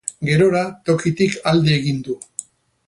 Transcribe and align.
Gerora, 0.29 0.61
tokitik 0.89 1.39
alde 1.53 1.79
egin 1.79 2.05
du. 2.09 2.21